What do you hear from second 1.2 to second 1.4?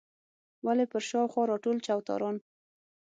او